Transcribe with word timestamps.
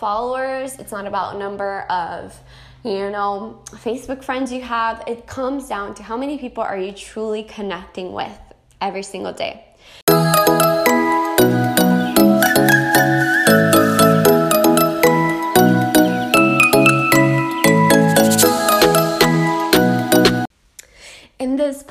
followers, 0.00 0.76
it's 0.80 0.92
not 0.92 1.06
about 1.06 1.38
number 1.38 1.82
of 1.82 2.36
you 2.84 3.10
know, 3.10 3.60
Facebook 3.66 4.24
friends 4.24 4.50
you 4.50 4.62
have. 4.62 5.04
It 5.06 5.26
comes 5.26 5.68
down 5.68 5.94
to 5.96 6.02
how 6.02 6.16
many 6.16 6.38
people 6.38 6.62
are 6.62 6.78
you 6.78 6.92
truly 6.92 7.42
connecting 7.42 8.12
with 8.12 8.38
every 8.80 9.02
single 9.02 9.34
day. 9.34 9.66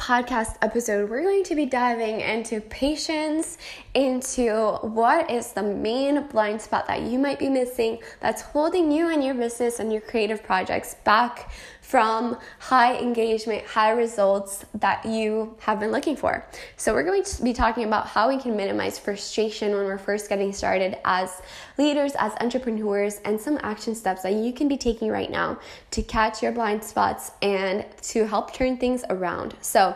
Podcast 0.10 0.55
episode, 0.64 1.07
we're 1.07 1.21
going 1.21 1.44
to 1.44 1.54
be 1.54 1.68
diving 1.68 2.20
into 2.21 2.60
patience, 2.62 3.60
into 3.94 4.50
what 4.82 5.30
is 5.30 5.52
the 5.52 5.62
main 5.62 6.24
blind 6.30 6.60
spot 6.60 6.88
that 6.88 7.04
you 7.04 7.20
might 7.20 7.38
be 7.38 7.48
missing 7.48 8.00
that's 8.20 8.42
holding 8.42 8.92
you 8.92 9.10
and 9.10 9.24
your 9.24 9.36
business 9.36 9.80
and 9.80 9.93
your 9.93 10.01
creative 10.01 10.42
projects 10.42 10.96
back 11.04 11.51
from 11.89 12.38
high 12.60 12.96
engagement, 13.00 13.66
high 13.66 13.89
results 13.89 14.64
that 14.75 15.04
you 15.04 15.56
have 15.60 15.79
been 15.79 15.92
looking 15.92 16.15
for. 16.15 16.46
So, 16.78 16.93
we're 16.93 17.04
going 17.04 17.24
to 17.24 17.42
be 17.42 17.52
talking 17.52 17.84
about 17.84 18.06
how 18.06 18.29
we 18.29 18.38
can 18.38 18.56
minimize 18.56 19.00
frustration 19.00 19.71
when 19.71 19.86
we're 19.86 19.98
first 19.98 20.29
getting 20.29 20.54
started 20.54 21.00
as 21.04 21.42
leaders, 21.79 22.12
as 22.20 22.34
entrepreneurs, 22.42 23.20
and 23.25 23.42
some 23.42 23.57
action 23.64 23.96
steps 23.96 24.21
that 24.21 24.34
you 24.34 24.54
can 24.54 24.68
be 24.68 24.78
taking 24.78 25.10
right 25.10 25.32
now 25.32 25.57
to 25.89 26.04
catch 26.04 26.43
your 26.43 26.52
blind 26.52 26.84
spots 26.84 27.32
and 27.42 27.84
to 28.04 28.28
help 28.28 28.54
turn 28.54 28.78
things 28.78 29.04
around. 29.10 29.56
So, 29.62 29.96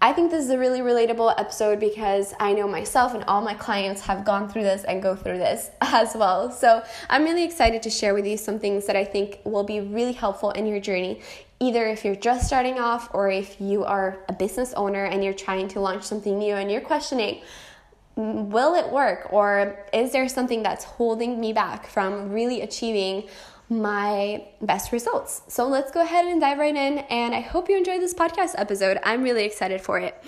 I 0.00 0.12
think 0.12 0.30
this 0.30 0.44
is 0.44 0.50
a 0.50 0.58
really 0.58 0.80
relatable 0.80 1.34
episode 1.38 1.80
because 1.80 2.34
I 2.38 2.52
know 2.52 2.68
myself 2.68 3.14
and 3.14 3.24
all 3.24 3.40
my 3.40 3.54
clients 3.54 4.02
have 4.02 4.26
gone 4.26 4.46
through 4.48 4.64
this 4.64 4.84
and 4.84 5.02
go 5.02 5.16
through 5.16 5.38
this 5.38 5.70
as 5.80 6.14
well. 6.14 6.50
So 6.50 6.82
I'm 7.08 7.24
really 7.24 7.44
excited 7.44 7.82
to 7.82 7.90
share 7.90 8.12
with 8.12 8.26
you 8.26 8.36
some 8.36 8.58
things 8.58 8.86
that 8.86 8.96
I 8.96 9.04
think 9.04 9.40
will 9.44 9.64
be 9.64 9.80
really 9.80 10.12
helpful 10.12 10.50
in 10.50 10.66
your 10.66 10.80
journey. 10.80 11.22
Either 11.60 11.86
if 11.86 12.04
you're 12.04 12.14
just 12.14 12.46
starting 12.46 12.78
off 12.78 13.08
or 13.14 13.30
if 13.30 13.58
you 13.58 13.84
are 13.84 14.18
a 14.28 14.34
business 14.34 14.74
owner 14.74 15.06
and 15.06 15.24
you're 15.24 15.32
trying 15.32 15.66
to 15.68 15.80
launch 15.80 16.02
something 16.02 16.38
new 16.38 16.54
and 16.54 16.70
you're 16.70 16.82
questioning, 16.82 17.40
will 18.16 18.74
it 18.74 18.90
work 18.90 19.32
or 19.32 19.78
is 19.94 20.12
there 20.12 20.28
something 20.28 20.62
that's 20.62 20.84
holding 20.84 21.40
me 21.40 21.54
back 21.54 21.86
from 21.86 22.30
really 22.32 22.60
achieving 22.60 23.28
my 23.68 24.44
best 24.60 24.92
results. 24.92 25.42
So 25.48 25.66
let's 25.66 25.90
go 25.90 26.02
ahead 26.02 26.26
and 26.26 26.40
dive 26.40 26.58
right 26.58 26.74
in. 26.74 26.98
And 26.98 27.34
I 27.34 27.40
hope 27.40 27.68
you 27.68 27.76
enjoyed 27.76 28.00
this 28.00 28.14
podcast 28.14 28.54
episode. 28.56 28.98
I'm 29.02 29.22
really 29.22 29.44
excited 29.44 29.80
for 29.80 29.98
it. 29.98 30.22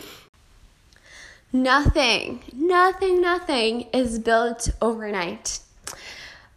Nothing, 1.52 2.42
nothing, 2.52 3.22
nothing 3.22 3.88
is 3.92 4.18
built 4.18 4.68
overnight. 4.82 5.60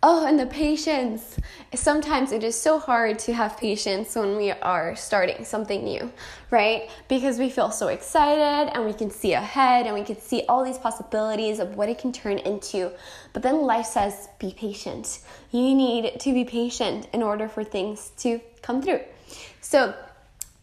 Oh, 0.03 0.25
and 0.25 0.39
the 0.39 0.47
patience. 0.47 1.37
Sometimes 1.75 2.31
it 2.31 2.43
is 2.43 2.59
so 2.59 2.79
hard 2.79 3.19
to 3.19 3.33
have 3.33 3.55
patience 3.55 4.15
when 4.15 4.35
we 4.35 4.49
are 4.49 4.95
starting 4.95 5.45
something 5.45 5.83
new, 5.83 6.11
right? 6.49 6.89
Because 7.07 7.37
we 7.37 7.51
feel 7.51 7.69
so 7.69 7.87
excited 7.87 8.71
and 8.73 8.83
we 8.83 8.93
can 8.93 9.11
see 9.11 9.33
ahead 9.33 9.85
and 9.85 9.93
we 9.93 10.03
can 10.03 10.19
see 10.19 10.43
all 10.49 10.65
these 10.65 10.79
possibilities 10.79 11.59
of 11.59 11.75
what 11.75 11.87
it 11.87 11.99
can 11.99 12.11
turn 12.11 12.39
into. 12.39 12.91
But 13.33 13.43
then 13.43 13.61
life 13.61 13.85
says, 13.85 14.27
be 14.39 14.55
patient. 14.57 15.19
You 15.51 15.75
need 15.75 16.19
to 16.19 16.33
be 16.33 16.45
patient 16.45 17.07
in 17.13 17.21
order 17.21 17.47
for 17.47 17.63
things 17.63 18.11
to 18.19 18.41
come 18.63 18.81
through. 18.81 19.01
So, 19.61 19.93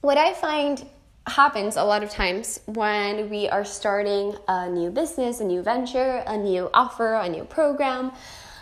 what 0.01 0.19
I 0.19 0.35
find 0.35 0.85
happens 1.29 1.77
a 1.77 1.85
lot 1.85 2.03
of 2.03 2.11
times 2.11 2.59
when 2.67 3.31
we 3.31 3.49
are 3.49 3.65
starting 3.65 4.35
a 4.49 4.69
new 4.69 4.91
business, 4.91 5.39
a 5.39 5.45
new 5.45 5.63
venture, 5.63 6.25
a 6.27 6.37
new 6.37 6.71
offer, 6.75 7.15
a 7.15 7.29
new 7.29 7.45
program 7.45 8.11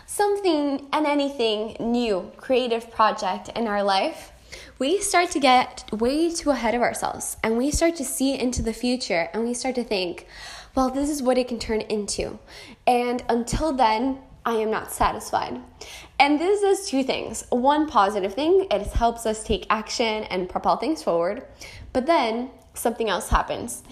something 0.07 0.87
and 0.91 1.05
anything 1.05 1.75
new, 1.79 2.31
creative 2.37 2.89
project 2.89 3.49
in 3.55 3.67
our 3.67 3.83
life, 3.83 4.31
we 4.79 4.99
start 4.99 5.29
to 5.31 5.39
get 5.39 5.83
way 5.91 6.33
too 6.33 6.49
ahead 6.49 6.73
of 6.73 6.81
ourselves 6.81 7.37
and 7.43 7.57
we 7.57 7.69
start 7.69 7.95
to 7.97 8.05
see 8.05 8.39
into 8.39 8.63
the 8.63 8.73
future 8.73 9.29
and 9.33 9.43
we 9.43 9.53
start 9.53 9.75
to 9.75 9.83
think, 9.83 10.25
well, 10.73 10.89
this 10.89 11.09
is 11.09 11.21
what 11.21 11.37
it 11.37 11.47
can 11.47 11.59
turn 11.59 11.81
into. 11.81 12.39
And 12.87 13.21
until 13.27 13.73
then, 13.73 14.19
I 14.45 14.53
am 14.53 14.71
not 14.71 14.93
satisfied. 14.93 15.59
And 16.19 16.39
this 16.39 16.61
does 16.61 16.89
two 16.89 17.03
things. 17.03 17.43
One 17.49 17.85
positive 17.85 18.33
thing, 18.33 18.67
it 18.71 18.87
helps 18.87 19.25
us 19.25 19.43
take 19.43 19.65
action 19.69 20.23
and 20.23 20.47
propel 20.47 20.77
things 20.77 21.03
forward. 21.03 21.43
But 21.91 22.05
then 22.05 22.49
something 22.73 23.09
else 23.09 23.27
happens 23.27 23.83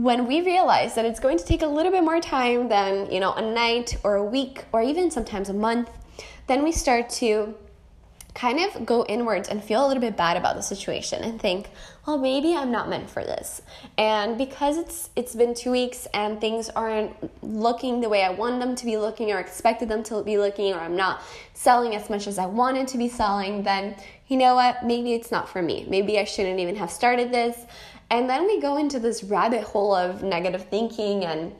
when 0.00 0.26
we 0.26 0.40
realize 0.40 0.94
that 0.94 1.04
it's 1.04 1.20
going 1.20 1.36
to 1.36 1.44
take 1.44 1.60
a 1.60 1.66
little 1.66 1.92
bit 1.92 2.02
more 2.02 2.20
time 2.20 2.68
than, 2.68 3.10
you 3.12 3.20
know, 3.20 3.34
a 3.34 3.42
night 3.42 3.98
or 4.02 4.14
a 4.14 4.24
week 4.24 4.64
or 4.72 4.80
even 4.80 5.10
sometimes 5.10 5.50
a 5.50 5.52
month, 5.52 5.90
then 6.46 6.64
we 6.64 6.72
start 6.72 7.10
to 7.10 7.54
kind 8.32 8.60
of 8.60 8.86
go 8.86 9.04
inwards 9.06 9.48
and 9.50 9.62
feel 9.62 9.84
a 9.84 9.86
little 9.86 10.00
bit 10.00 10.16
bad 10.16 10.38
about 10.38 10.56
the 10.56 10.62
situation 10.62 11.22
and 11.22 11.38
think, 11.38 11.68
well, 12.06 12.16
maybe 12.16 12.56
I'm 12.56 12.70
not 12.70 12.88
meant 12.88 13.10
for 13.10 13.22
this. 13.22 13.60
And 13.98 14.38
because 14.38 14.78
it's 14.78 15.10
it's 15.16 15.34
been 15.34 15.52
2 15.52 15.70
weeks 15.70 16.08
and 16.14 16.40
things 16.40 16.70
aren't 16.70 17.12
looking 17.42 18.00
the 18.00 18.08
way 18.08 18.22
I 18.22 18.30
want 18.30 18.58
them 18.58 18.74
to 18.76 18.84
be 18.86 18.96
looking 18.96 19.30
or 19.32 19.38
expected 19.38 19.90
them 19.90 20.02
to 20.04 20.22
be 20.22 20.38
looking 20.38 20.72
or 20.72 20.78
I'm 20.78 20.96
not 20.96 21.20
selling 21.52 21.94
as 21.94 22.08
much 22.08 22.26
as 22.26 22.38
I 22.38 22.46
wanted 22.46 22.88
to 22.88 22.96
be 22.98 23.08
selling, 23.08 23.64
then 23.64 23.96
you 24.28 24.38
know 24.38 24.54
what? 24.54 24.82
Maybe 24.82 25.12
it's 25.12 25.30
not 25.30 25.46
for 25.46 25.60
me. 25.60 25.84
Maybe 25.88 26.18
I 26.18 26.24
shouldn't 26.24 26.58
even 26.58 26.76
have 26.76 26.90
started 26.90 27.32
this. 27.32 27.66
And 28.10 28.28
then 28.28 28.46
we 28.46 28.60
go 28.60 28.76
into 28.76 28.98
this 28.98 29.22
rabbit 29.22 29.62
hole 29.62 29.94
of 29.94 30.22
negative 30.22 30.64
thinking 30.68 31.24
and 31.24 31.52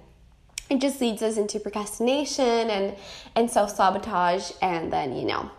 it 0.69 0.81
just 0.81 1.01
leads 1.01 1.23
us 1.23 1.37
into 1.37 1.59
procrastination 1.59 2.71
and 2.71 2.97
and 3.35 3.51
self-sabotage 3.51 4.53
and 4.63 4.93
then 4.93 5.17
you 5.17 5.25
know 5.25 5.51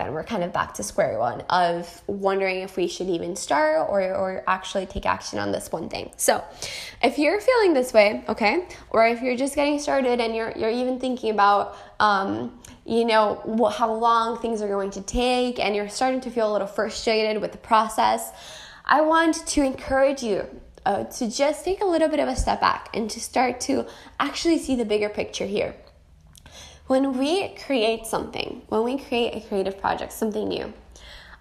then 0.00 0.14
we're 0.14 0.24
kind 0.24 0.42
of 0.42 0.52
back 0.52 0.72
to 0.74 0.82
square 0.82 1.18
one 1.18 1.42
of 1.50 2.02
wondering 2.06 2.60
if 2.60 2.76
we 2.76 2.88
should 2.88 3.08
even 3.08 3.36
start 3.36 3.86
or, 3.90 4.00
or 4.00 4.42
actually 4.46 4.86
take 4.86 5.04
action 5.04 5.38
on 5.38 5.52
this 5.52 5.70
one 5.70 5.90
thing. 5.90 6.10
So, 6.16 6.42
if 7.02 7.18
you're 7.18 7.38
feeling 7.38 7.74
this 7.74 7.92
way, 7.92 8.24
okay, 8.26 8.66
or 8.88 9.06
if 9.06 9.20
you're 9.20 9.36
just 9.36 9.54
getting 9.54 9.78
started 9.78 10.18
and 10.20 10.34
you're 10.34 10.52
you're 10.56 10.70
even 10.70 10.98
thinking 10.98 11.30
about 11.30 11.76
um, 12.00 12.58
you 12.86 13.04
know 13.04 13.42
how 13.76 13.92
long 13.92 14.38
things 14.38 14.62
are 14.62 14.68
going 14.68 14.90
to 14.92 15.02
take 15.02 15.60
and 15.60 15.76
you're 15.76 15.90
starting 15.90 16.22
to 16.22 16.30
feel 16.30 16.50
a 16.50 16.52
little 16.52 16.66
frustrated 16.66 17.42
with 17.42 17.52
the 17.52 17.58
process, 17.58 18.32
I 18.92 19.02
want 19.02 19.46
to 19.46 19.62
encourage 19.62 20.20
you 20.20 20.44
uh, 20.84 21.04
to 21.04 21.30
just 21.30 21.64
take 21.64 21.80
a 21.80 21.84
little 21.84 22.08
bit 22.08 22.18
of 22.18 22.26
a 22.26 22.34
step 22.34 22.60
back 22.60 22.88
and 22.92 23.08
to 23.08 23.20
start 23.20 23.60
to 23.62 23.86
actually 24.18 24.58
see 24.58 24.74
the 24.74 24.84
bigger 24.84 25.08
picture 25.08 25.46
here. 25.46 25.76
When 26.88 27.16
we 27.16 27.50
create 27.50 28.04
something, 28.06 28.62
when 28.68 28.82
we 28.82 28.98
create 28.98 29.36
a 29.36 29.46
creative 29.46 29.80
project, 29.80 30.12
something 30.12 30.48
new, 30.48 30.72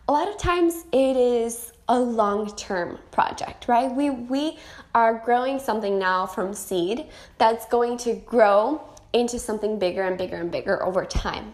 a 0.08 0.12
lot 0.12 0.28
of 0.28 0.38
times 0.38 0.86
it 0.92 1.18
is 1.18 1.72
a 1.88 2.00
long-term 2.00 3.00
project, 3.10 3.68
right? 3.68 3.92
We 3.92 4.12
we 4.12 4.60
are 4.94 5.18
growing 5.26 5.58
something 5.58 5.98
now 5.98 6.28
from 6.28 6.54
seed 6.54 7.08
that's 7.40 7.66
going 7.66 7.98
to 8.00 8.14
grow 8.14 8.84
into 9.12 9.40
something 9.40 9.80
bigger 9.80 10.04
and 10.04 10.20
bigger 10.20 10.36
and 10.36 10.52
bigger 10.52 10.84
over 10.84 11.04
time 11.04 11.54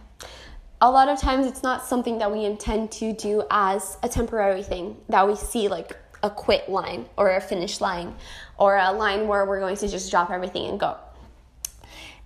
a 0.82 0.90
lot 0.90 1.08
of 1.08 1.20
times 1.20 1.48
it's 1.48 1.64
not 1.64 1.86
something 1.86 2.18
that 2.20 2.32
we 2.32 2.46
intend 2.46 2.92
to 2.92 3.14
do 3.14 3.44
as 3.50 3.98
a 4.04 4.10
temporary 4.10 4.64
thing 4.64 4.98
that 5.10 5.28
we 5.28 5.36
see 5.36 5.68
like 5.68 5.98
a 6.24 6.30
quit 6.30 6.70
line 6.70 7.06
or 7.18 7.36
a 7.36 7.42
finish 7.42 7.80
line 7.82 8.16
or 8.58 8.76
a 8.76 8.92
line 8.92 9.28
where 9.28 9.46
we're 9.46 9.60
going 9.60 9.78
to 9.78 9.88
just 9.88 10.12
drop 10.12 10.32
everything 10.32 10.68
and 10.68 10.80
go. 10.80 10.98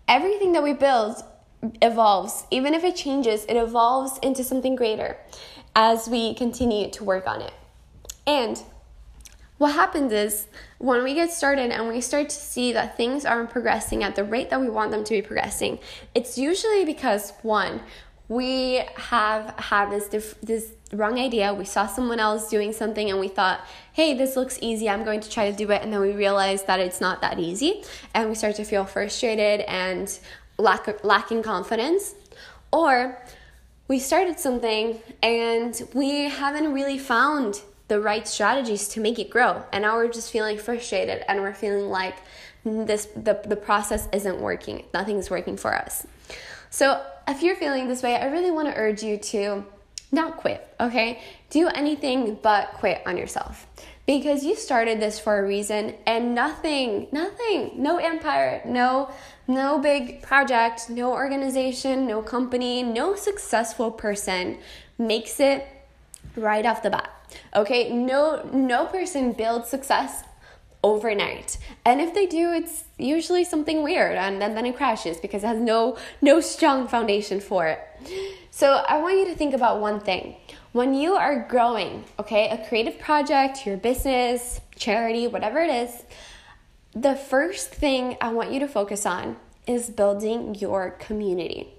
Everything 0.08 0.54
that 0.54 0.64
we 0.64 0.74
build 0.74 1.24
evolves. 1.82 2.46
Even 2.52 2.74
if 2.74 2.84
it 2.84 2.96
changes, 2.96 3.46
it 3.46 3.56
evolves 3.56 4.18
into 4.20 4.44
something 4.44 4.76
greater 4.76 5.18
as 5.76 6.08
we 6.08 6.34
continue 6.34 6.90
to 6.90 7.04
work 7.04 7.28
on 7.28 7.42
it. 7.42 7.54
And 8.26 8.62
what 9.58 9.74
happens 9.74 10.14
is 10.14 10.48
when 10.78 11.04
we 11.04 11.14
get 11.14 11.32
started 11.32 11.72
and 11.72 11.90
we 11.90 12.00
start 12.00 12.30
to 12.30 12.36
see 12.36 12.72
that 12.72 12.96
things 12.96 13.26
aren't 13.26 13.50
progressing 13.50 14.04
at 14.04 14.16
the 14.16 14.24
rate 14.24 14.50
that 14.50 14.62
we 14.62 14.70
want 14.70 14.92
them 14.92 15.04
to 15.04 15.14
be 15.14 15.22
progressing, 15.22 15.80
it's 16.16 16.38
usually 16.38 16.86
because 16.86 17.34
one, 17.42 17.82
we 18.30 18.84
have 18.96 19.56
had 19.58 19.90
this 19.90 20.36
this 20.42 20.72
wrong 20.94 21.20
idea. 21.20 21.54
We 21.54 21.66
saw 21.66 21.88
someone 21.88 22.20
else 22.20 22.50
doing 22.50 22.72
something 22.74 23.10
and 23.10 23.20
we 23.20 23.28
thought, 23.28 23.62
"Hey, 23.92 24.14
this 24.14 24.36
looks 24.36 24.60
easy. 24.62 24.88
I'm 24.88 25.04
going 25.04 25.20
to 25.22 25.30
try 25.30 25.50
to 25.50 25.58
do 25.58 25.70
it." 25.72 25.82
And 25.82 25.92
then 25.92 26.00
we 26.00 26.12
realize 26.12 26.64
that 26.64 26.80
it's 26.80 27.02
not 27.02 27.22
that 27.22 27.40
easy, 27.40 27.84
and 28.14 28.30
we 28.30 28.36
start 28.36 28.56
to 28.56 28.64
feel 28.64 28.86
frustrated 28.86 29.62
and 29.62 30.18
lack 30.60 31.04
lacking 31.04 31.42
confidence. 31.42 32.14
Or 32.72 33.20
we 33.88 33.98
started 33.98 34.40
something 34.40 35.00
and 35.24 35.82
we 35.96 36.30
haven't 36.30 36.72
really 36.72 37.00
found 37.00 37.62
the 37.88 38.00
right 38.00 38.28
strategies 38.28 38.88
to 38.90 39.00
make 39.02 39.18
it 39.18 39.32
grow, 39.32 39.64
and 39.74 39.82
now 39.82 39.96
we're 39.96 40.08
just 40.08 40.32
feeling 40.32 40.60
frustrated 40.60 41.26
and 41.28 41.42
we're 41.42 41.56
feeling 41.56 41.90
like 41.90 42.18
this 42.64 43.08
the, 43.16 43.42
the 43.44 43.56
process 43.56 44.08
isn't 44.14 44.40
working. 44.40 44.86
Nothing's 44.94 45.32
working 45.32 45.58
for 45.58 45.74
us. 45.76 46.06
So 46.70 47.04
if 47.30 47.44
you're 47.44 47.56
feeling 47.56 47.88
this 47.88 48.04
way, 48.04 48.16
I 48.16 48.26
really 48.26 48.52
want 48.52 48.68
to 48.68 48.76
urge 48.76 49.04
you 49.04 49.18
to 49.18 49.66
not 50.12 50.38
quit, 50.38 50.68
okay? 50.80 51.22
Do 51.50 51.68
anything 51.68 52.40
but 52.42 52.74
quit 52.74 53.02
on 53.06 53.18
yourself 53.18 53.68
because 54.06 54.44
you 54.44 54.56
started 54.56 55.00
this 55.00 55.20
for 55.20 55.38
a 55.38 55.48
reason 55.48 55.94
and 56.08 56.34
nothing, 56.34 57.08
nothing, 57.12 57.72
no 57.76 57.98
empire, 57.98 58.62
no 58.66 59.12
no 59.48 59.80
big 59.80 60.22
project, 60.22 60.90
no 60.90 61.12
organization, 61.12 62.08
no 62.08 62.22
company, 62.22 62.82
no 62.82 63.16
successful 63.16 63.92
person 63.92 64.58
makes 64.98 65.40
it 65.40 65.68
right 66.36 66.66
off 66.66 66.82
the 66.82 66.90
bat. 66.90 67.12
Okay? 67.56 67.94
No 67.94 68.50
no 68.52 68.88
person 68.88 69.34
builds 69.34 69.70
success 69.70 70.24
overnight. 70.84 71.58
And 71.86 72.00
if 72.00 72.14
they 72.14 72.26
do, 72.26 72.52
it's 72.52 72.86
usually 72.98 73.44
something 73.44 73.84
weird 73.84 74.16
and 74.16 74.42
then, 74.42 74.56
then 74.56 74.66
it 74.66 74.78
crashes 74.78 75.18
because 75.18 75.44
it 75.44 75.48
has 75.48 75.60
no 75.60 75.98
no 76.22 76.40
strong 76.40 76.88
foundation 76.88 77.40
for 77.40 77.68
it. 77.68 77.80
So 78.52 78.74
I 78.88 79.02
want 79.02 79.18
you 79.18 79.26
to 79.26 79.36
think 79.36 79.54
about 79.54 79.80
one 79.80 80.00
thing. 80.00 80.36
When 80.72 80.94
you 80.94 81.14
are 81.16 81.48
growing, 81.50 82.06
okay, 82.20 82.50
a 82.50 82.68
creative 82.68 83.00
project, 83.00 83.66
your 83.66 83.78
business, 83.78 84.62
charity, 84.76 85.28
whatever 85.28 85.60
it 85.60 85.70
is, 85.70 86.04
the 86.94 87.16
first 87.16 87.70
thing 87.70 88.18
I 88.22 88.32
want 88.32 88.52
you 88.52 88.60
to 88.60 88.68
focus 88.68 89.06
on 89.06 89.38
is 89.68 89.90
building 89.90 90.56
your 90.56 90.92
community. 90.92 91.70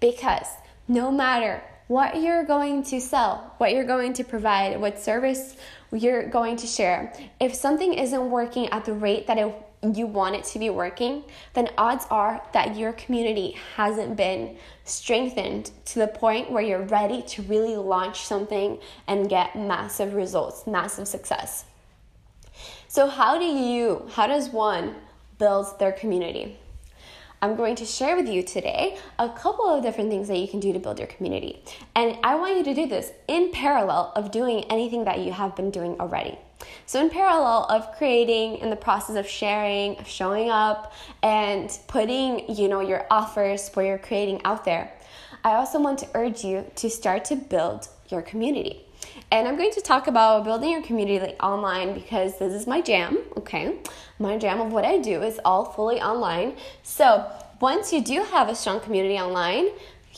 Because 0.00 0.46
no 0.86 1.10
matter 1.10 1.62
what 1.88 2.20
you're 2.20 2.44
going 2.44 2.82
to 2.84 3.00
sell, 3.00 3.54
what 3.58 3.72
you're 3.72 3.84
going 3.84 4.12
to 4.14 4.24
provide, 4.24 4.80
what 4.80 4.98
service 4.98 5.56
you're 5.92 6.28
going 6.28 6.56
to 6.56 6.66
share, 6.66 7.12
if 7.40 7.54
something 7.54 7.94
isn't 7.94 8.30
working 8.30 8.68
at 8.68 8.84
the 8.84 8.92
rate 8.92 9.26
that 9.26 9.38
it, 9.38 9.54
you 9.94 10.06
want 10.06 10.34
it 10.34 10.44
to 10.44 10.58
be 10.58 10.70
working, 10.70 11.24
then 11.54 11.70
odds 11.78 12.06
are 12.10 12.42
that 12.52 12.76
your 12.76 12.92
community 12.94 13.56
hasn't 13.76 14.16
been 14.16 14.56
strengthened 14.84 15.70
to 15.86 15.98
the 16.00 16.08
point 16.08 16.50
where 16.50 16.62
you're 16.62 16.82
ready 16.82 17.22
to 17.22 17.42
really 17.42 17.76
launch 17.76 18.24
something 18.24 18.78
and 19.06 19.28
get 19.28 19.56
massive 19.56 20.14
results, 20.14 20.66
massive 20.66 21.06
success. 21.08 21.64
So, 22.88 23.06
how 23.06 23.38
do 23.38 23.44
you, 23.44 24.08
how 24.12 24.26
does 24.26 24.48
one 24.48 24.96
build 25.38 25.78
their 25.78 25.92
community? 25.92 26.58
I'm 27.40 27.54
going 27.54 27.76
to 27.76 27.84
share 27.84 28.16
with 28.16 28.28
you 28.28 28.42
today 28.42 28.98
a 29.16 29.28
couple 29.28 29.64
of 29.66 29.82
different 29.82 30.10
things 30.10 30.26
that 30.26 30.38
you 30.38 30.48
can 30.48 30.58
do 30.58 30.72
to 30.72 30.80
build 30.80 30.98
your 30.98 31.06
community. 31.06 31.62
And 31.94 32.18
I 32.24 32.34
want 32.34 32.56
you 32.56 32.64
to 32.64 32.74
do 32.74 32.88
this 32.88 33.12
in 33.28 33.52
parallel 33.52 34.12
of 34.16 34.32
doing 34.32 34.64
anything 34.64 35.04
that 35.04 35.20
you 35.20 35.30
have 35.30 35.54
been 35.54 35.70
doing 35.70 36.00
already. 36.00 36.36
So, 36.86 37.00
in 37.00 37.10
parallel 37.10 37.66
of 37.70 37.96
creating, 37.96 38.56
in 38.56 38.70
the 38.70 38.76
process 38.76 39.14
of 39.14 39.28
sharing, 39.28 39.96
of 39.98 40.08
showing 40.08 40.50
up, 40.50 40.92
and 41.22 41.70
putting, 41.86 42.52
you 42.52 42.68
know, 42.68 42.80
your 42.80 43.06
offers 43.08 43.68
for 43.68 43.84
your 43.84 43.98
creating 43.98 44.40
out 44.44 44.64
there, 44.64 44.92
I 45.44 45.54
also 45.54 45.80
want 45.80 46.00
to 46.00 46.08
urge 46.14 46.42
you 46.42 46.68
to 46.74 46.90
start 46.90 47.24
to 47.26 47.36
build 47.36 47.86
your 48.08 48.22
community. 48.22 48.87
And 49.30 49.46
I'm 49.46 49.56
going 49.56 49.72
to 49.72 49.82
talk 49.82 50.06
about 50.06 50.44
building 50.44 50.70
your 50.70 50.82
community 50.82 51.20
like 51.20 51.42
online 51.42 51.92
because 51.92 52.38
this 52.38 52.54
is 52.54 52.66
my 52.66 52.80
jam, 52.80 53.18
okay? 53.36 53.76
My 54.18 54.38
jam 54.38 54.58
of 54.60 54.72
what 54.72 54.86
I 54.86 54.98
do 54.98 55.22
is 55.22 55.38
all 55.44 55.66
fully 55.66 56.00
online. 56.00 56.56
So, 56.82 57.30
once 57.60 57.92
you 57.92 58.00
do 58.00 58.22
have 58.22 58.48
a 58.48 58.54
strong 58.54 58.80
community 58.80 59.18
online, 59.18 59.66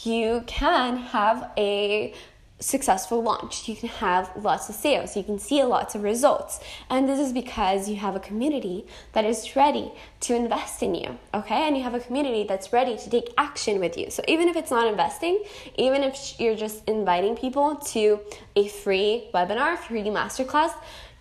you 0.04 0.44
can 0.46 0.96
have 0.96 1.50
a 1.56 2.14
successful 2.60 3.22
launch. 3.22 3.68
You 3.68 3.74
can 3.74 3.88
have 3.88 4.30
lots 4.36 4.68
of 4.68 4.74
sales. 4.74 5.16
You 5.16 5.24
can 5.24 5.38
see 5.38 5.62
lots 5.64 5.94
of 5.94 6.02
results. 6.02 6.60
And 6.88 7.08
this 7.08 7.18
is 7.18 7.32
because 7.32 7.88
you 7.88 7.96
have 7.96 8.14
a 8.14 8.20
community 8.20 8.86
that 9.12 9.24
is 9.24 9.56
ready 9.56 9.90
to 10.20 10.36
invest 10.36 10.82
in 10.82 10.94
you, 10.94 11.18
okay? 11.34 11.66
And 11.66 11.76
you 11.76 11.82
have 11.82 11.94
a 11.94 12.00
community 12.00 12.44
that's 12.44 12.72
ready 12.72 12.96
to 12.96 13.10
take 13.10 13.32
action 13.38 13.80
with 13.80 13.96
you. 13.96 14.10
So 14.10 14.22
even 14.28 14.48
if 14.48 14.56
it's 14.56 14.70
not 14.70 14.86
investing, 14.86 15.42
even 15.76 16.02
if 16.02 16.38
you're 16.38 16.56
just 16.56 16.86
inviting 16.86 17.34
people 17.34 17.76
to 17.76 18.20
a 18.54 18.68
free 18.68 19.28
webinar, 19.34 19.78
free 19.78 20.02
masterclass, 20.02 20.72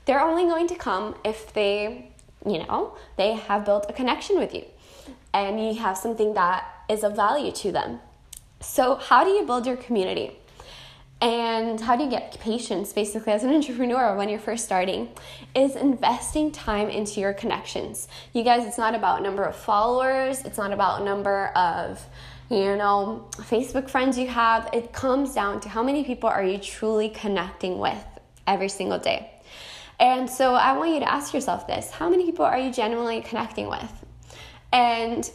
they're 0.05 0.21
only 0.21 0.43
going 0.43 0.67
to 0.67 0.75
come 0.75 1.15
if 1.23 1.53
they, 1.53 2.11
you 2.45 2.59
know, 2.59 2.97
they 3.17 3.33
have 3.33 3.65
built 3.65 3.85
a 3.89 3.93
connection 3.93 4.37
with 4.37 4.53
you 4.53 4.65
and 5.33 5.63
you 5.63 5.75
have 5.75 5.97
something 5.97 6.33
that 6.33 6.65
is 6.89 7.03
of 7.03 7.15
value 7.15 7.51
to 7.51 7.71
them. 7.71 7.99
So, 8.61 8.95
how 8.95 9.23
do 9.23 9.29
you 9.29 9.45
build 9.45 9.65
your 9.65 9.77
community? 9.77 10.38
And 11.21 11.81
how 11.81 11.97
do 11.97 12.05
you 12.05 12.09
get 12.09 12.39
patience 12.39 12.93
basically 12.93 13.33
as 13.33 13.43
an 13.43 13.49
entrepreneur 13.55 14.15
when 14.15 14.29
you're 14.29 14.39
first 14.39 14.65
starting? 14.65 15.09
Is 15.53 15.75
investing 15.75 16.51
time 16.51 16.89
into 16.89 17.19
your 17.19 17.33
connections. 17.33 18.07
You 18.33 18.43
guys, 18.43 18.65
it's 18.65 18.77
not 18.77 18.95
about 18.95 19.21
number 19.21 19.43
of 19.43 19.55
followers, 19.55 20.41
it's 20.45 20.57
not 20.57 20.71
about 20.71 21.03
number 21.03 21.47
of 21.55 22.03
you 22.49 22.75
know, 22.75 23.27
Facebook 23.33 23.89
friends 23.89 24.17
you 24.17 24.27
have. 24.27 24.69
It 24.73 24.91
comes 24.91 25.35
down 25.35 25.59
to 25.61 25.69
how 25.69 25.83
many 25.83 26.03
people 26.03 26.29
are 26.29 26.43
you 26.43 26.57
truly 26.57 27.09
connecting 27.09 27.77
with 27.77 28.03
every 28.47 28.69
single 28.69 28.97
day. 28.97 29.31
And 29.99 30.29
so 30.29 30.55
I 30.55 30.75
want 30.77 30.91
you 30.93 30.99
to 31.01 31.11
ask 31.11 31.33
yourself 31.33 31.67
this 31.67 31.91
how 31.91 32.09
many 32.09 32.25
people 32.25 32.45
are 32.45 32.57
you 32.57 32.71
genuinely 32.71 33.21
connecting 33.21 33.69
with? 33.69 34.05
And 34.71 35.29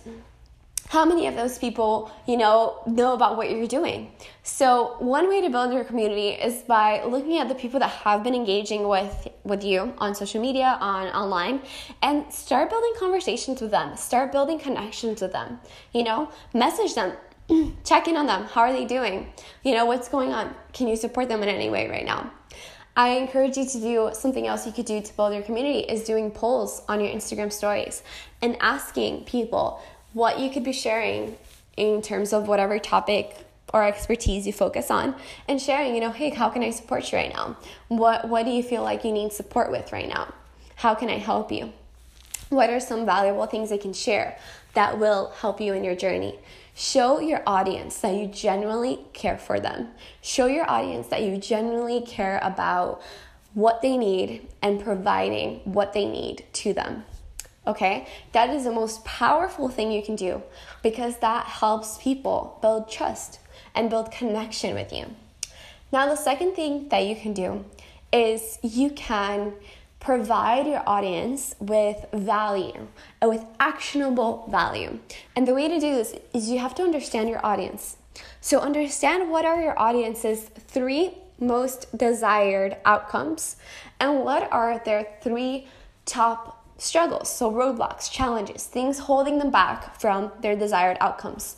how 0.88 1.04
many 1.04 1.26
of 1.26 1.34
those 1.34 1.58
people 1.58 2.10
you 2.26 2.36
know 2.36 2.80
know 2.86 3.14
about 3.14 3.36
what 3.36 3.50
you're 3.50 3.66
doing? 3.66 4.12
So 4.42 4.96
one 4.98 5.28
way 5.28 5.40
to 5.40 5.50
build 5.50 5.72
your 5.72 5.84
community 5.84 6.30
is 6.30 6.62
by 6.62 7.02
looking 7.04 7.38
at 7.38 7.48
the 7.48 7.54
people 7.54 7.80
that 7.80 7.90
have 7.90 8.22
been 8.22 8.34
engaging 8.34 8.88
with 8.88 9.28
with 9.44 9.64
you 9.64 9.94
on 9.98 10.14
social 10.14 10.40
media 10.40 10.78
on 10.80 11.08
online 11.08 11.62
and 12.02 12.32
start 12.32 12.70
building 12.70 12.92
conversations 12.98 13.60
with 13.60 13.70
them. 13.70 13.96
Start 13.96 14.32
building 14.32 14.58
connections 14.58 15.20
with 15.20 15.32
them 15.32 15.58
you 15.92 16.02
know? 16.02 16.30
Message 16.52 16.94
them. 16.94 17.16
Check 17.84 18.08
in 18.08 18.16
on 18.16 18.26
them. 18.26 18.44
How 18.44 18.62
are 18.62 18.72
they 18.72 18.84
doing? 18.84 19.32
You 19.62 19.74
know 19.74 19.86
what's 19.86 20.08
going 20.08 20.32
on? 20.32 20.54
Can 20.72 20.88
you 20.88 20.96
support 20.96 21.28
them 21.28 21.42
in 21.42 21.48
any 21.48 21.70
way 21.70 21.88
right 21.88 22.04
now? 22.04 22.30
I 22.96 23.08
encourage 23.16 23.56
you 23.56 23.66
to 23.66 23.80
do 23.80 24.10
something 24.12 24.46
else 24.46 24.66
you 24.66 24.72
could 24.72 24.86
do 24.86 25.00
to 25.00 25.16
build 25.16 25.34
your 25.34 25.42
community 25.42 25.80
is 25.80 26.04
doing 26.04 26.30
polls 26.30 26.82
on 26.88 27.00
your 27.00 27.12
Instagram 27.12 27.52
stories 27.52 28.04
and 28.40 28.56
asking 28.60 29.24
people 29.24 29.82
what 30.14 30.38
you 30.38 30.48
could 30.48 30.64
be 30.64 30.72
sharing 30.72 31.36
in 31.76 32.00
terms 32.00 32.32
of 32.32 32.48
whatever 32.48 32.78
topic 32.78 33.36
or 33.72 33.82
expertise 33.82 34.46
you 34.46 34.52
focus 34.52 34.90
on 34.90 35.14
and 35.48 35.60
sharing 35.60 35.94
you 35.94 36.00
know 36.00 36.10
hey 36.10 36.30
how 36.30 36.48
can 36.48 36.62
i 36.62 36.70
support 36.70 37.10
you 37.12 37.18
right 37.18 37.32
now? 37.32 37.56
What 37.88 38.28
what 38.28 38.44
do 38.44 38.52
you 38.52 38.62
feel 38.62 38.82
like 38.82 39.04
you 39.04 39.12
need 39.12 39.32
support 39.32 39.70
with 39.70 39.92
right 39.92 40.08
now? 40.08 40.32
How 40.76 40.94
can 40.94 41.10
i 41.10 41.18
help 41.18 41.52
you? 41.52 41.72
What 42.48 42.70
are 42.70 42.80
some 42.80 43.04
valuable 43.04 43.46
things 43.46 43.72
i 43.72 43.76
can 43.76 43.92
share 43.92 44.38
that 44.74 44.98
will 44.98 45.30
help 45.40 45.60
you 45.60 45.74
in 45.74 45.84
your 45.84 45.96
journey? 45.96 46.38
Show 46.76 47.20
your 47.20 47.42
audience 47.46 47.98
that 48.00 48.14
you 48.14 48.26
genuinely 48.26 49.00
care 49.12 49.38
for 49.38 49.60
them. 49.60 49.88
Show 50.20 50.46
your 50.46 50.68
audience 50.68 51.06
that 51.08 51.22
you 51.22 51.36
genuinely 51.36 52.00
care 52.00 52.40
about 52.42 53.00
what 53.54 53.82
they 53.82 53.96
need 53.96 54.48
and 54.60 54.82
providing 54.82 55.60
what 55.64 55.92
they 55.92 56.04
need 56.04 56.44
to 56.52 56.72
them 56.72 57.04
Okay, 57.66 58.06
that 58.32 58.50
is 58.50 58.64
the 58.64 58.72
most 58.72 59.04
powerful 59.04 59.68
thing 59.68 59.90
you 59.90 60.02
can 60.02 60.16
do 60.16 60.42
because 60.82 61.18
that 61.18 61.46
helps 61.46 61.96
people 61.96 62.58
build 62.60 62.90
trust 62.90 63.38
and 63.74 63.88
build 63.88 64.10
connection 64.10 64.74
with 64.74 64.92
you. 64.92 65.06
Now, 65.90 66.06
the 66.06 66.16
second 66.16 66.54
thing 66.54 66.88
that 66.90 67.04
you 67.04 67.16
can 67.16 67.32
do 67.32 67.64
is 68.12 68.58
you 68.62 68.90
can 68.90 69.54
provide 69.98 70.66
your 70.66 70.82
audience 70.86 71.54
with 71.58 72.04
value, 72.12 72.88
uh, 73.22 73.28
with 73.28 73.44
actionable 73.58 74.46
value. 74.50 74.98
And 75.34 75.48
the 75.48 75.54
way 75.54 75.68
to 75.68 75.80
do 75.80 75.94
this 75.94 76.14
is 76.34 76.50
you 76.50 76.58
have 76.58 76.74
to 76.74 76.82
understand 76.82 77.30
your 77.30 77.44
audience. 77.44 77.96
So, 78.40 78.58
understand 78.58 79.30
what 79.30 79.44
are 79.44 79.60
your 79.60 79.78
audience's 79.78 80.50
three 80.68 81.14
most 81.40 81.96
desired 81.96 82.76
outcomes 82.84 83.56
and 83.98 84.20
what 84.20 84.52
are 84.52 84.80
their 84.84 85.06
three 85.22 85.66
top 86.04 86.63
struggles, 86.78 87.34
so 87.34 87.50
roadblocks, 87.50 88.10
challenges, 88.10 88.64
things 88.64 89.00
holding 89.00 89.38
them 89.38 89.50
back 89.50 89.98
from 90.00 90.32
their 90.40 90.56
desired 90.56 90.96
outcomes. 91.00 91.56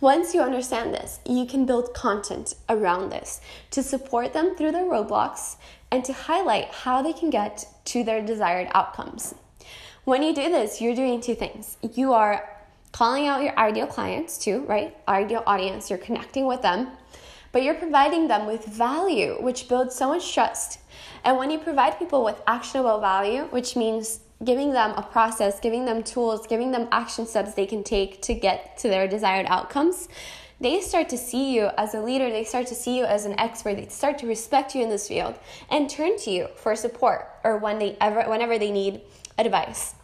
Once 0.00 0.34
you 0.34 0.40
understand 0.40 0.94
this, 0.94 1.18
you 1.26 1.46
can 1.46 1.66
build 1.66 1.94
content 1.94 2.54
around 2.68 3.10
this 3.10 3.40
to 3.70 3.82
support 3.82 4.32
them 4.32 4.54
through 4.54 4.70
their 4.70 4.84
roadblocks 4.84 5.56
and 5.90 6.04
to 6.04 6.12
highlight 6.12 6.66
how 6.66 7.02
they 7.02 7.12
can 7.12 7.30
get 7.30 7.66
to 7.84 8.04
their 8.04 8.22
desired 8.22 8.68
outcomes. 8.74 9.34
When 10.04 10.22
you 10.22 10.34
do 10.34 10.50
this, 10.50 10.80
you're 10.80 10.94
doing 10.94 11.20
two 11.20 11.34
things. 11.34 11.76
You 11.94 12.12
are 12.12 12.48
calling 12.92 13.26
out 13.26 13.42
your 13.42 13.58
ideal 13.58 13.86
clients 13.86 14.38
too, 14.38 14.64
right? 14.66 14.96
Ideal 15.08 15.42
audience, 15.46 15.90
you're 15.90 15.98
connecting 15.98 16.46
with 16.46 16.62
them, 16.62 16.88
but 17.54 17.62
you're 17.62 17.74
providing 17.74 18.26
them 18.26 18.46
with 18.46 18.64
value, 18.66 19.36
which 19.40 19.68
builds 19.68 19.94
so 19.94 20.08
much 20.08 20.34
trust. 20.34 20.80
And 21.22 21.38
when 21.38 21.52
you 21.52 21.58
provide 21.60 22.00
people 22.00 22.24
with 22.24 22.42
actionable 22.48 22.98
value, 23.00 23.44
which 23.44 23.76
means 23.76 24.18
giving 24.42 24.72
them 24.72 24.90
a 24.96 25.02
process, 25.02 25.60
giving 25.60 25.84
them 25.84 26.02
tools, 26.02 26.48
giving 26.48 26.72
them 26.72 26.88
action 26.90 27.28
steps 27.28 27.54
they 27.54 27.64
can 27.64 27.84
take 27.84 28.20
to 28.22 28.34
get 28.34 28.76
to 28.78 28.88
their 28.88 29.06
desired 29.06 29.46
outcomes, 29.48 30.08
they 30.60 30.80
start 30.80 31.08
to 31.10 31.16
see 31.16 31.54
you 31.54 31.70
as 31.78 31.94
a 31.94 32.00
leader, 32.00 32.28
they 32.28 32.42
start 32.42 32.66
to 32.66 32.74
see 32.74 32.98
you 32.98 33.04
as 33.04 33.24
an 33.24 33.38
expert, 33.38 33.76
they 33.76 33.86
start 33.86 34.18
to 34.18 34.26
respect 34.26 34.74
you 34.74 34.82
in 34.82 34.88
this 34.88 35.06
field 35.06 35.36
and 35.70 35.88
turn 35.88 36.18
to 36.18 36.32
you 36.32 36.48
for 36.56 36.74
support 36.74 37.28
or 37.44 37.58
when 37.58 37.78
they 37.78 37.96
ever 38.00 38.28
whenever 38.28 38.58
they 38.58 38.72
need 38.72 39.00
advice. 39.38 39.94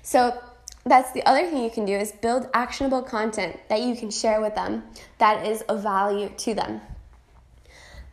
So 0.00 0.40
that's 0.88 1.12
the 1.12 1.24
other 1.26 1.46
thing 1.46 1.62
you 1.62 1.70
can 1.70 1.84
do 1.84 1.94
is 1.94 2.12
build 2.12 2.48
actionable 2.54 3.02
content 3.02 3.58
that 3.68 3.80
you 3.82 3.94
can 3.96 4.10
share 4.10 4.40
with 4.40 4.54
them 4.54 4.84
that 5.18 5.46
is 5.46 5.62
of 5.62 5.82
value 5.82 6.30
to 6.38 6.54
them. 6.54 6.80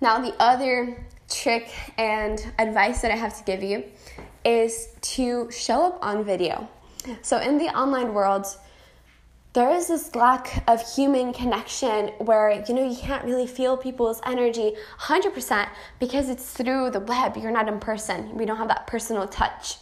Now, 0.02 0.20
the 0.20 0.34
other 0.40 1.06
trick 1.30 1.70
and 1.98 2.46
advice 2.60 3.02
that 3.02 3.12
I 3.12 3.16
have 3.16 3.38
to 3.38 3.44
give 3.44 3.64
you 3.64 3.84
is 4.44 4.90
to 5.02 5.50
show 5.52 5.86
up 5.88 6.00
on 6.02 6.24
video. 6.24 6.70
So, 7.22 7.38
in 7.38 7.58
the 7.58 7.66
online 7.66 8.14
world, 8.14 8.46
there 9.54 9.72
is 9.72 9.88
this 9.88 10.14
lack 10.16 10.64
of 10.68 10.82
human 10.96 11.32
connection 11.32 12.10
where 12.20 12.64
you 12.68 12.74
know 12.74 12.86
you 12.86 12.98
can't 12.98 13.24
really 13.24 13.48
feel 13.48 13.78
people's 13.78 14.20
energy 14.26 14.74
100% 15.00 15.70
because 15.98 16.28
it's 16.28 16.52
through 16.52 16.90
the 16.90 17.00
web 17.00 17.38
you're 17.38 17.52
not 17.52 17.70
in 17.70 17.80
person 17.80 18.36
we 18.36 18.44
don't 18.44 18.58
have 18.58 18.68
that 18.68 18.86
personal 18.86 19.26
touch 19.26 19.78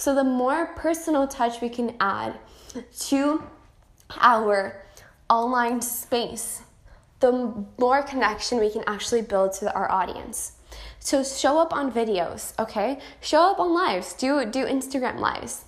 so 0.00 0.14
the 0.14 0.24
more 0.24 0.66
personal 0.76 1.28
touch 1.28 1.60
we 1.60 1.68
can 1.68 1.94
add 2.00 2.38
to 2.98 3.42
our 4.18 4.82
online 5.28 5.80
space 5.82 6.62
the 7.20 7.66
more 7.78 8.02
connection 8.02 8.58
we 8.58 8.70
can 8.70 8.82
actually 8.86 9.20
build 9.20 9.52
to 9.52 9.70
our 9.74 9.90
audience. 9.90 10.52
So 11.00 11.22
show 11.22 11.58
up 11.58 11.74
on 11.74 11.92
videos 11.92 12.58
okay? 12.58 12.98
Show 13.20 13.42
up 13.42 13.60
on 13.60 13.74
lives. 13.74 14.14
Do 14.14 14.44
do 14.46 14.64
instagram 14.64 15.18
lives. 15.18 15.64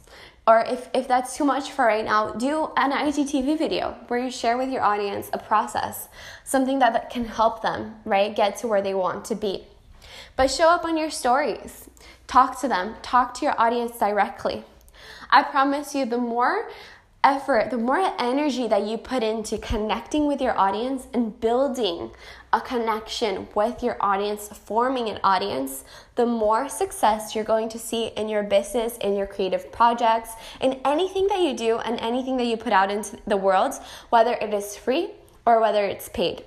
Or 0.46 0.64
if, 0.66 0.88
if 0.92 1.06
that's 1.06 1.36
too 1.36 1.44
much 1.44 1.70
for 1.70 1.84
right 1.84 2.04
now, 2.04 2.32
do 2.32 2.70
an 2.76 2.90
IGTV 2.90 3.58
video 3.58 3.96
where 4.08 4.18
you 4.18 4.30
share 4.30 4.58
with 4.58 4.70
your 4.70 4.82
audience 4.82 5.30
a 5.32 5.38
process, 5.38 6.08
something 6.42 6.80
that, 6.80 6.94
that 6.94 7.10
can 7.10 7.26
help 7.26 7.62
them, 7.62 7.94
right, 8.04 8.34
get 8.34 8.56
to 8.56 8.66
where 8.66 8.82
they 8.82 8.92
want 8.92 9.24
to 9.26 9.36
be. 9.36 9.64
But 10.36 10.50
show 10.50 10.68
up 10.68 10.84
on 10.84 10.96
your 10.96 11.10
stories. 11.10 11.88
Talk 12.26 12.60
to 12.60 12.68
them, 12.68 12.94
talk 13.02 13.34
to 13.34 13.44
your 13.44 13.60
audience 13.60 13.98
directly. 13.98 14.64
I 15.30 15.42
promise 15.42 15.94
you, 15.94 16.04
the 16.04 16.18
more 16.18 16.68
effort, 17.24 17.70
the 17.70 17.78
more 17.78 18.12
energy 18.18 18.66
that 18.66 18.82
you 18.82 18.98
put 18.98 19.22
into 19.22 19.56
connecting 19.58 20.26
with 20.26 20.40
your 20.40 20.58
audience 20.58 21.06
and 21.14 21.38
building 21.40 22.10
a 22.52 22.60
connection 22.60 23.46
with 23.54 23.82
your 23.82 23.96
audience, 24.00 24.48
forming 24.48 25.08
an 25.08 25.18
audience, 25.22 25.84
the 26.16 26.26
more 26.26 26.68
success 26.68 27.34
you're 27.34 27.44
going 27.44 27.68
to 27.68 27.78
see 27.78 28.08
in 28.08 28.28
your 28.28 28.42
business, 28.42 28.96
in 28.98 29.16
your 29.16 29.26
creative 29.26 29.70
projects, 29.70 30.32
in 30.60 30.80
anything 30.84 31.28
that 31.28 31.40
you 31.40 31.54
do 31.54 31.78
and 31.78 31.98
anything 32.00 32.36
that 32.36 32.44
you 32.44 32.56
put 32.56 32.72
out 32.72 32.90
into 32.90 33.16
the 33.26 33.36
world, 33.36 33.74
whether 34.10 34.34
it 34.34 34.52
is 34.52 34.76
free 34.76 35.10
or 35.46 35.60
whether 35.60 35.84
it's 35.84 36.08
paid. 36.08 36.44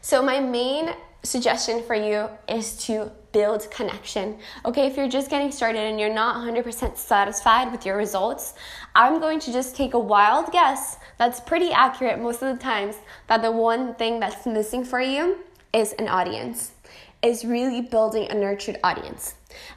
So, 0.00 0.22
my 0.22 0.38
main 0.38 0.90
suggestion 1.22 1.82
for 1.82 1.94
you 1.94 2.28
is 2.48 2.76
to 2.86 3.12
build 3.32 3.70
connection. 3.70 4.38
Okay, 4.64 4.86
if 4.86 4.96
you're 4.96 5.08
just 5.08 5.30
getting 5.30 5.50
started 5.50 5.80
and 5.80 5.98
you're 5.98 6.12
not 6.12 6.36
100% 6.36 6.96
satisfied 6.96 7.72
with 7.72 7.86
your 7.86 7.96
results, 7.96 8.54
I'm 8.94 9.20
going 9.20 9.40
to 9.40 9.52
just 9.52 9.74
take 9.74 9.94
a 9.94 9.98
wild 9.98 10.52
guess 10.52 10.98
that's 11.18 11.40
pretty 11.40 11.72
accurate 11.72 12.20
most 12.20 12.42
of 12.42 12.56
the 12.56 12.62
times 12.62 12.96
that 13.28 13.42
the 13.42 13.50
one 13.50 13.94
thing 13.94 14.20
that's 14.20 14.46
missing 14.46 14.84
for 14.84 15.00
you 15.00 15.38
is 15.72 15.94
an 15.94 16.08
audience, 16.08 16.72
is 17.22 17.44
really 17.44 17.80
building 17.80 18.30
a 18.30 18.34
nurtured 18.34 18.78
audience. 18.84 19.34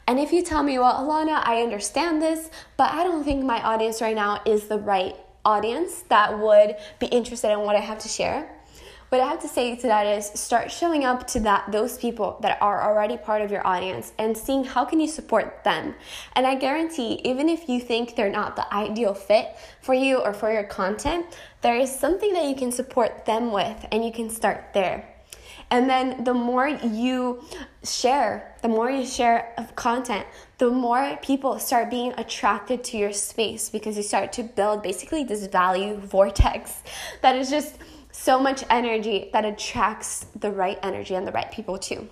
And 0.07 0.19
if 0.19 0.33
you 0.33 0.43
tell 0.43 0.63
me, 0.63 0.77
well, 0.79 0.93
Alana, 0.93 1.41
I 1.45 1.61
understand 1.61 2.21
this, 2.21 2.49
but 2.75 2.91
I 2.91 3.03
don't 3.03 3.23
think 3.23 3.43
my 3.43 3.61
audience 3.61 4.01
right 4.01 4.15
now 4.15 4.41
is 4.45 4.67
the 4.67 4.79
right 4.79 5.15
audience 5.45 6.03
that 6.09 6.39
would 6.39 6.75
be 6.99 7.05
interested 7.07 7.51
in 7.51 7.59
what 7.59 7.75
I 7.75 7.79
have 7.79 7.99
to 7.99 8.09
share, 8.09 8.51
what 9.09 9.21
I 9.21 9.27
have 9.27 9.41
to 9.41 9.47
say 9.47 9.75
to 9.75 9.88
that 9.88 10.07
is 10.07 10.25
start 10.33 10.71
showing 10.71 11.05
up 11.05 11.27
to 11.27 11.39
that 11.41 11.71
those 11.71 11.97
people 11.97 12.38
that 12.41 12.62
are 12.62 12.81
already 12.83 13.17
part 13.17 13.41
of 13.41 13.51
your 13.51 13.65
audience 13.65 14.13
and 14.17 14.38
seeing 14.38 14.63
how 14.63 14.83
can 14.83 15.00
you 15.00 15.07
support 15.07 15.63
them. 15.63 15.95
And 16.33 16.47
I 16.47 16.55
guarantee 16.55 17.21
even 17.24 17.47
if 17.47 17.69
you 17.69 17.79
think 17.79 18.15
they're 18.15 18.29
not 18.29 18.55
the 18.55 18.74
ideal 18.74 19.13
fit 19.13 19.55
for 19.81 19.93
you 19.93 20.17
or 20.17 20.33
for 20.33 20.51
your 20.51 20.63
content, 20.63 21.25
there 21.62 21.77
is 21.77 21.93
something 21.93 22.33
that 22.33 22.45
you 22.45 22.55
can 22.55 22.71
support 22.71 23.25
them 23.25 23.51
with 23.51 23.85
and 23.91 24.03
you 24.03 24.12
can 24.12 24.29
start 24.29 24.74
there. 24.74 25.07
And 25.71 25.89
then 25.89 26.24
the 26.24 26.33
more 26.33 26.67
you 26.67 27.43
share, 27.83 28.55
the 28.62 28.67
more 28.67 28.89
you 28.89 29.05
share 29.05 29.53
of 29.57 29.75
content, 29.75 30.25
the 30.57 30.69
more 30.69 31.17
people 31.21 31.57
start 31.59 31.89
being 31.89 32.13
attracted 32.17 32.83
to 32.85 32.97
your 32.97 33.12
space 33.12 33.69
because 33.69 33.97
you 33.97 34.03
start 34.03 34.31
to 34.33 34.43
build 34.43 34.83
basically 34.83 35.24
this 35.24 35.47
value 35.47 35.95
vortex 35.97 36.83
that 37.21 37.35
is 37.35 37.50
just 37.50 37.77
so 38.15 38.39
much 38.39 38.63
energy 38.69 39.29
that 39.34 39.45
attracts 39.45 40.25
the 40.39 40.50
right 40.50 40.79
energy 40.81 41.15
and 41.15 41.27
the 41.27 41.31
right 41.31 41.51
people 41.51 41.77
too. 41.77 42.07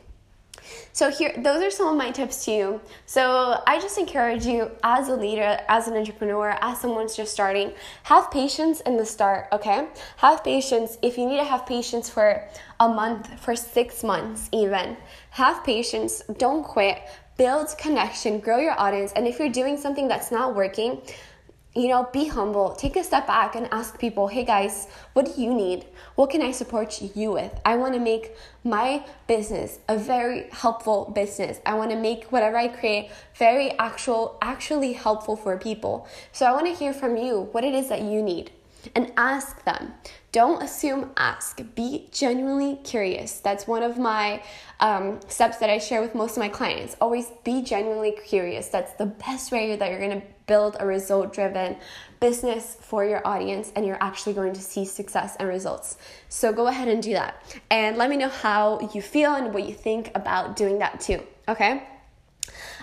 So 0.92 1.10
here 1.10 1.34
those 1.38 1.62
are 1.64 1.72
some 1.72 1.88
of 1.88 1.98
my 1.98 2.12
tips 2.12 2.46
to 2.46 2.52
you. 2.52 2.82
So 3.06 3.62
I 3.66 3.80
just 3.80 3.98
encourage 3.98 4.46
you 4.46 4.72
as 4.84 5.08
a 5.10 5.16
leader, 5.16 5.60
as 5.68 5.88
an 5.88 5.96
entrepreneur, 5.96 6.58
as 6.62 6.80
someone's 6.80 7.16
just 7.16 7.34
starting, 7.34 7.74
have 8.04 8.32
patience 8.32 8.82
in 8.82 8.96
the 8.98 9.06
start, 9.06 9.48
okay? 9.52 9.88
Have 10.18 10.44
patience 10.44 10.98
if 11.02 11.18
you 11.18 11.26
need 11.26 11.38
to 11.38 11.44
have 11.46 11.66
patience 11.66 12.10
for 12.10 12.48
a 12.80 12.88
month, 12.88 13.40
for 13.40 13.56
6 13.56 14.04
months 14.04 14.50
even. 14.52 14.96
Have 15.32 15.64
patience, 15.64 16.22
don't 16.38 16.64
quit, 16.64 17.02
build 17.38 17.76
connection, 17.78 18.40
grow 18.40 18.60
your 18.60 18.80
audience, 18.80 19.12
and 19.16 19.28
if 19.28 19.40
you're 19.40 19.50
doing 19.50 19.78
something 19.78 20.08
that's 20.08 20.32
not 20.32 20.56
working, 20.56 21.02
you 21.76 21.88
know, 21.88 22.08
be 22.14 22.28
humble, 22.28 22.76
take 22.76 22.96
a 22.96 23.04
step 23.04 23.26
back 23.26 23.56
and 23.56 23.68
ask 23.72 23.98
people, 23.98 24.28
hey 24.28 24.44
guys, 24.44 24.88
what 25.14 25.26
do 25.26 25.42
you 25.42 25.54
need? 25.54 25.86
What 26.16 26.30
can 26.30 26.42
I 26.42 26.52
support 26.52 27.02
you 27.16 27.32
with? 27.32 27.60
I 27.66 27.76
want 27.78 27.96
to 27.96 28.00
make 28.00 28.36
my 28.64 29.04
business 29.28 29.80
a 29.90 29.98
very 29.98 30.50
helpful 30.52 31.12
business. 31.16 31.60
I 31.66 31.74
want 31.74 31.90
to 31.90 31.98
make 31.98 32.26
whatever 32.26 32.58
I 32.58 32.68
create 32.68 33.10
very 33.36 33.72
actual, 33.80 34.38
actually 34.42 34.94
helpful 34.94 35.36
for 35.36 35.58
people. 35.58 36.08
So 36.32 36.46
I 36.46 36.52
want 36.52 36.68
to 36.68 36.74
hear 36.74 36.94
from 36.94 37.18
you 37.18 37.50
what 37.52 37.64
it 37.64 37.74
is 37.74 37.90
that 37.90 38.02
you 38.02 38.22
need 38.22 38.52
and 38.96 39.12
ask 39.18 39.64
them. 39.64 39.94
Don't 40.32 40.64
assume, 40.64 41.12
ask. 41.16 41.62
Be 41.76 42.10
genuinely 42.12 42.80
curious. 42.84 43.40
That's 43.40 43.68
one 43.68 43.84
of 43.84 44.00
my 44.00 44.42
um, 44.80 45.20
steps 45.28 45.58
that 45.58 45.70
I 45.70 45.78
share 45.78 46.02
with 46.02 46.16
most 46.16 46.32
of 46.32 46.40
my 46.40 46.50
clients. 46.50 46.96
Always 47.00 47.32
be 47.44 47.62
genuinely 47.62 48.18
curious. 48.26 48.68
That's 48.68 48.94
the 48.94 49.06
best 49.06 49.52
way 49.52 49.76
that 49.76 49.90
you're 49.90 50.00
going 50.00 50.22
to 50.22 50.28
build 50.48 50.76
a 50.80 50.86
result 50.86 51.34
driven 51.34 51.78
business 52.20 52.78
for 52.80 53.06
your 53.06 53.26
audience 53.28 53.72
and 53.76 53.86
you're 53.86 54.02
actually 54.02 54.34
going 54.34 54.54
to 54.54 54.62
see 54.62 54.86
success 54.86 55.36
and 55.40 55.48
results. 55.48 55.98
So 56.30 56.52
go 56.52 56.68
ahead 56.68 56.88
and 56.88 57.02
do 57.02 57.14
that. 57.14 57.44
And 57.70 57.98
let 57.98 58.10
me 58.10 58.18
know 58.18 58.30
how 58.30 58.90
you 58.94 59.02
feel 59.02 59.36
and 59.36 59.54
what 59.54 59.68
you 59.68 59.74
think 59.74 60.12
about 60.16 60.56
doing 60.56 60.80
that 60.80 61.00
too. 61.00 61.22
Okay? 61.48 61.84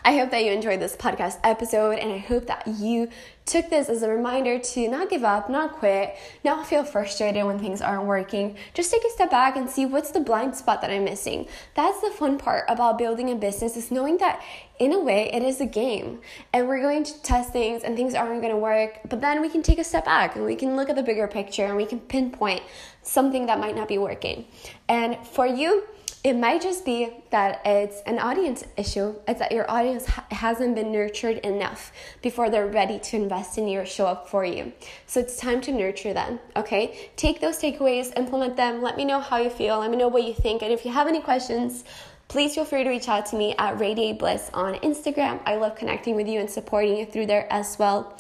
I 0.02 0.16
hope 0.16 0.30
that 0.30 0.44
you 0.44 0.52
enjoyed 0.52 0.80
this 0.80 0.96
podcast 0.96 1.38
episode, 1.44 1.98
and 1.98 2.10
I 2.10 2.18
hope 2.18 2.46
that 2.46 2.66
you 2.66 3.10
took 3.44 3.68
this 3.68 3.88
as 3.88 4.02
a 4.02 4.08
reminder 4.08 4.58
to 4.58 4.88
not 4.88 5.10
give 5.10 5.24
up, 5.24 5.50
not 5.50 5.72
quit, 5.72 6.16
not 6.42 6.66
feel 6.66 6.84
frustrated 6.84 7.44
when 7.44 7.58
things 7.58 7.82
aren't 7.82 8.04
working. 8.04 8.56
Just 8.72 8.90
take 8.90 9.02
a 9.04 9.10
step 9.10 9.30
back 9.30 9.56
and 9.56 9.68
see 9.68 9.84
what's 9.84 10.12
the 10.12 10.20
blind 10.20 10.56
spot 10.56 10.80
that 10.80 10.90
I'm 10.90 11.04
missing. 11.04 11.48
That's 11.74 12.00
the 12.00 12.10
fun 12.10 12.38
part 12.38 12.64
about 12.68 12.96
building 12.96 13.30
a 13.30 13.34
business 13.34 13.76
is 13.76 13.90
knowing 13.90 14.18
that 14.18 14.40
in 14.78 14.92
a 14.92 15.00
way 15.00 15.30
it 15.32 15.42
is 15.42 15.60
a 15.60 15.66
game 15.66 16.20
and 16.52 16.66
we're 16.66 16.80
going 16.80 17.04
to 17.04 17.22
test 17.22 17.52
things 17.52 17.82
and 17.82 17.96
things 17.96 18.14
aren't 18.14 18.40
going 18.40 18.54
to 18.54 18.58
work, 18.58 19.00
but 19.08 19.20
then 19.20 19.42
we 19.42 19.48
can 19.48 19.62
take 19.62 19.78
a 19.78 19.84
step 19.84 20.04
back 20.04 20.36
and 20.36 20.44
we 20.44 20.54
can 20.54 20.76
look 20.76 20.88
at 20.88 20.96
the 20.96 21.02
bigger 21.02 21.26
picture 21.26 21.64
and 21.64 21.76
we 21.76 21.84
can 21.84 22.00
pinpoint 22.00 22.62
something 23.02 23.46
that 23.46 23.58
might 23.58 23.74
not 23.74 23.88
be 23.88 23.98
working. 23.98 24.46
And 24.88 25.18
for 25.26 25.46
you, 25.46 25.84
it 26.22 26.36
might 26.36 26.60
just 26.60 26.84
be 26.84 27.10
that 27.30 27.62
it's 27.64 28.02
an 28.02 28.18
audience 28.18 28.62
issue. 28.76 29.14
It's 29.26 29.38
that 29.38 29.52
your 29.52 29.70
audience 29.70 30.04
ha- 30.04 30.26
hasn't 30.30 30.74
been 30.74 30.92
nurtured 30.92 31.38
enough 31.38 31.92
before 32.20 32.50
they're 32.50 32.66
ready 32.66 32.98
to 32.98 33.16
invest 33.16 33.56
in 33.56 33.66
you 33.66 33.80
or 33.80 33.86
show 33.86 34.06
up 34.06 34.28
for 34.28 34.44
you. 34.44 34.72
So 35.06 35.20
it's 35.20 35.38
time 35.38 35.62
to 35.62 35.72
nurture 35.72 36.12
them, 36.12 36.38
okay? 36.56 37.10
Take 37.16 37.40
those 37.40 37.58
takeaways, 37.58 38.16
implement 38.18 38.56
them. 38.56 38.82
Let 38.82 38.98
me 38.98 39.06
know 39.06 39.20
how 39.20 39.38
you 39.38 39.48
feel. 39.48 39.78
Let 39.78 39.90
me 39.90 39.96
know 39.96 40.08
what 40.08 40.24
you 40.24 40.34
think. 40.34 40.60
And 40.60 40.72
if 40.72 40.84
you 40.84 40.92
have 40.92 41.08
any 41.08 41.22
questions, 41.22 41.84
please 42.28 42.54
feel 42.54 42.66
free 42.66 42.84
to 42.84 42.90
reach 42.90 43.08
out 43.08 43.24
to 43.26 43.36
me 43.36 43.54
at 43.56 43.80
Radiate 43.80 44.18
Bliss 44.18 44.50
on 44.52 44.74
Instagram. 44.80 45.40
I 45.46 45.56
love 45.56 45.74
connecting 45.74 46.16
with 46.16 46.28
you 46.28 46.38
and 46.38 46.50
supporting 46.50 46.98
you 46.98 47.06
through 47.06 47.26
there 47.26 47.50
as 47.50 47.78
well. 47.78 48.14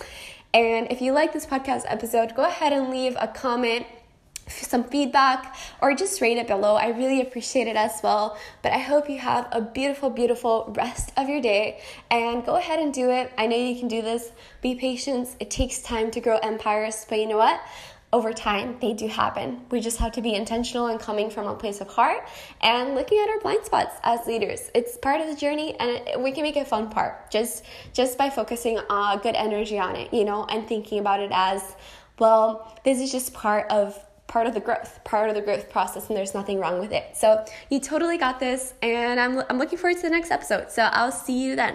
And 0.54 0.90
if 0.90 1.02
you 1.02 1.12
like 1.12 1.34
this 1.34 1.44
podcast 1.44 1.82
episode, 1.86 2.34
go 2.34 2.44
ahead 2.44 2.72
and 2.72 2.88
leave 2.88 3.14
a 3.20 3.28
comment 3.28 3.86
some 4.50 4.84
feedback 4.84 5.56
or 5.80 5.94
just 5.94 6.20
rate 6.20 6.38
it 6.38 6.46
below. 6.46 6.76
I 6.76 6.88
really 6.88 7.20
appreciate 7.20 7.66
it 7.66 7.76
as 7.76 8.00
well. 8.02 8.38
But 8.62 8.72
I 8.72 8.78
hope 8.78 9.08
you 9.08 9.18
have 9.18 9.48
a 9.52 9.60
beautiful, 9.60 10.10
beautiful 10.10 10.72
rest 10.76 11.12
of 11.16 11.28
your 11.28 11.40
day 11.40 11.80
and 12.10 12.44
go 12.44 12.56
ahead 12.56 12.78
and 12.78 12.92
do 12.92 13.10
it. 13.10 13.32
I 13.38 13.46
know 13.46 13.56
you 13.56 13.78
can 13.78 13.88
do 13.88 14.02
this. 14.02 14.32
Be 14.60 14.74
patient. 14.74 15.28
It 15.40 15.50
takes 15.50 15.80
time 15.82 16.10
to 16.12 16.20
grow 16.20 16.38
empires, 16.38 17.06
but 17.08 17.18
you 17.18 17.26
know 17.26 17.38
what? 17.38 17.60
Over 18.12 18.32
time, 18.32 18.76
they 18.80 18.92
do 18.92 19.06
happen. 19.06 19.60
We 19.70 19.78
just 19.78 19.98
have 19.98 20.10
to 20.12 20.20
be 20.20 20.34
intentional 20.34 20.88
and 20.88 20.98
coming 20.98 21.30
from 21.30 21.46
a 21.46 21.54
place 21.54 21.80
of 21.80 21.86
heart 21.86 22.28
and 22.60 22.96
looking 22.96 23.20
at 23.20 23.28
our 23.28 23.38
blind 23.38 23.64
spots 23.64 23.94
as 24.02 24.26
leaders. 24.26 24.68
It's 24.74 24.96
part 24.96 25.20
of 25.20 25.28
the 25.28 25.36
journey, 25.36 25.76
and 25.78 26.20
we 26.20 26.32
can 26.32 26.42
make 26.42 26.56
it 26.56 26.66
fun 26.66 26.90
part 26.90 27.30
just 27.30 27.64
just 27.92 28.18
by 28.18 28.28
focusing 28.28 28.80
uh, 28.90 29.14
good 29.18 29.36
energy 29.36 29.78
on 29.78 29.94
it, 29.94 30.12
you 30.12 30.24
know, 30.24 30.44
and 30.46 30.66
thinking 30.66 30.98
about 30.98 31.20
it 31.20 31.30
as 31.32 31.76
well. 32.18 32.76
This 32.84 32.98
is 32.98 33.12
just 33.12 33.32
part 33.32 33.70
of 33.70 33.96
part 34.30 34.46
of 34.46 34.54
the 34.54 34.60
growth, 34.60 35.00
part 35.02 35.28
of 35.28 35.34
the 35.34 35.42
growth 35.42 35.68
process, 35.68 36.06
and 36.06 36.16
there's 36.16 36.34
nothing 36.34 36.60
wrong 36.60 36.78
with 36.78 36.92
it. 36.92 37.16
So 37.16 37.44
you 37.68 37.80
totally 37.80 38.16
got 38.16 38.38
this, 38.38 38.74
and 38.80 39.18
I'm, 39.18 39.42
I'm 39.50 39.58
looking 39.58 39.76
forward 39.76 39.96
to 39.96 40.02
the 40.02 40.10
next 40.10 40.30
episode. 40.30 40.70
So 40.70 40.84
I'll 40.84 41.10
see 41.10 41.42
you 41.42 41.56
then. 41.56 41.74